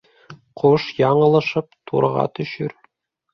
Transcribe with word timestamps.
Ҡош 0.61 0.87
яңылышып 1.01 1.69
турға 1.93 2.25
төшөр. 2.41 2.75